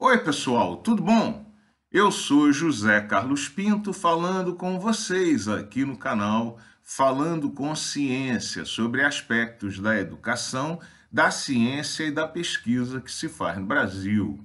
[0.00, 1.44] Oi, pessoal, tudo bom?
[1.90, 9.02] Eu sou José Carlos Pinto falando com vocês aqui no canal Falando com Ciência sobre
[9.02, 10.78] aspectos da educação,
[11.10, 14.38] da ciência e da pesquisa que se faz no Brasil.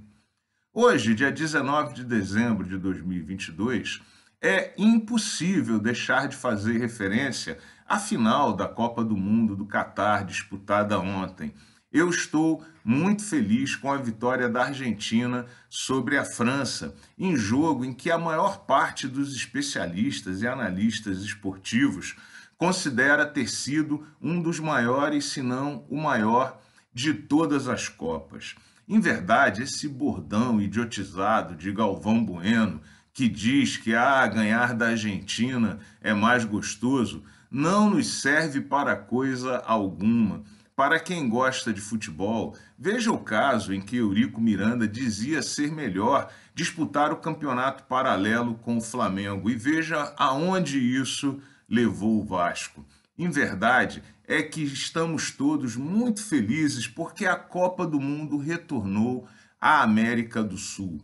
[0.74, 4.02] Hoje, dia 19 de dezembro de 2022,
[4.42, 11.00] é impossível deixar de fazer referência à final da Copa do Mundo do Catar disputada
[11.00, 11.54] ontem
[11.94, 17.94] eu estou muito feliz com a vitória da Argentina sobre a França, em jogo em
[17.94, 22.16] que a maior parte dos especialistas e analistas esportivos
[22.58, 26.60] considera ter sido um dos maiores, se não o maior,
[26.92, 28.56] de todas as Copas.
[28.88, 32.82] Em verdade, esse bordão idiotizado de Galvão Bueno,
[33.14, 39.58] que diz que ah, ganhar da Argentina é mais gostoso, não nos serve para coisa
[39.60, 40.44] alguma
[40.84, 46.30] para quem gosta de futebol, veja o caso em que Eurico Miranda dizia ser melhor
[46.54, 51.40] disputar o campeonato paralelo com o Flamengo e veja aonde isso
[51.70, 52.86] levou o Vasco.
[53.18, 59.26] Em verdade, é que estamos todos muito felizes porque a Copa do Mundo retornou
[59.62, 61.00] à América do Sul.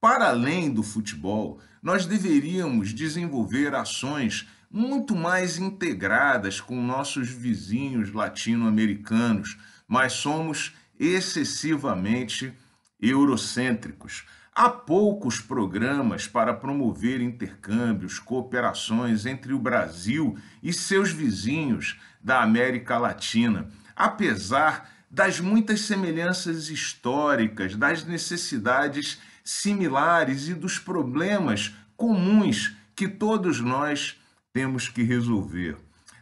[0.00, 9.58] Para além do futebol, nós deveríamos desenvolver ações muito mais integradas com nossos vizinhos latino-americanos,
[9.88, 12.52] mas somos excessivamente
[13.00, 14.24] eurocêntricos.
[14.54, 22.98] Há poucos programas para promover intercâmbios, cooperações entre o Brasil e seus vizinhos da América
[22.98, 33.60] Latina, apesar das muitas semelhanças históricas, das necessidades similares e dos problemas comuns que todos
[33.60, 34.20] nós
[34.52, 35.76] temos que resolver.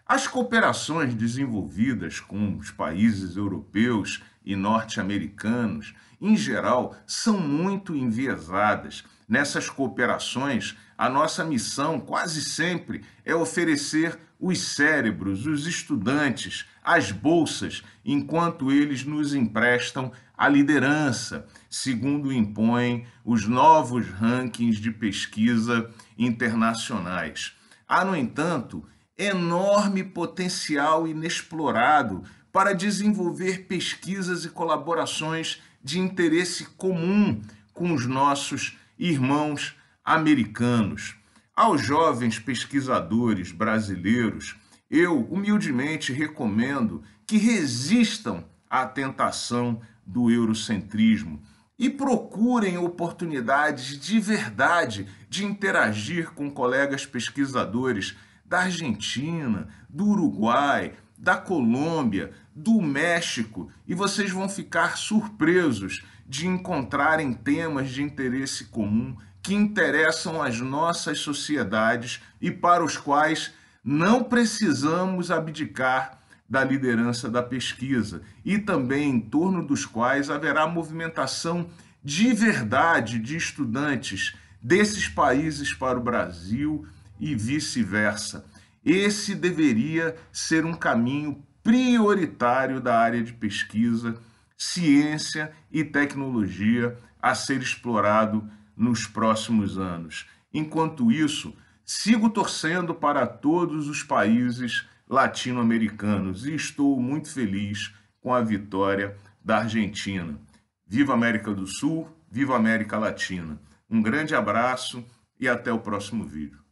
[0.06, 9.04] As cooperações desenvolvidas com os países europeus e norte-americanos, em geral, são muito enviesadas.
[9.28, 17.82] Nessas cooperações, a nossa missão quase sempre é oferecer os cérebros, os estudantes, as bolsas,
[18.04, 27.58] enquanto eles nos emprestam a liderança, segundo impõem os novos rankings de pesquisa internacionais.
[27.88, 28.84] Há, no entanto,
[29.16, 32.22] enorme potencial inexplorado
[32.52, 37.40] para desenvolver pesquisas e colaborações de interesse comum
[37.72, 41.14] com os nossos irmãos americanos.
[41.56, 44.54] Aos jovens pesquisadores brasileiros,
[44.90, 51.42] eu humildemente recomendo que resistam à tentação do eurocentrismo
[51.78, 61.36] e procurem oportunidades de verdade de interagir com colegas pesquisadores da Argentina, do Uruguai, da
[61.36, 69.54] Colômbia, do México, e vocês vão ficar surpresos de encontrarem temas de interesse comum que
[69.54, 73.52] interessam as nossas sociedades e para os quais
[73.84, 76.18] não precisamos abdicar
[76.48, 81.68] da liderança da pesquisa e também em torno dos quais haverá movimentação
[82.02, 86.86] de verdade de estudantes desses países para o Brasil
[87.20, 88.44] e vice-versa.
[88.84, 94.16] Esse deveria ser um caminho prioritário da área de pesquisa,
[94.56, 100.26] ciência e tecnologia a ser explorado nos próximos anos.
[100.54, 101.54] Enquanto isso,
[101.84, 109.58] sigo torcendo para todos os países latino-americanos e estou muito feliz com a vitória da
[109.58, 110.38] Argentina.
[110.86, 113.58] Viva América do Sul, viva América Latina.
[113.88, 115.04] Um grande abraço
[115.40, 116.67] e até o próximo vídeo.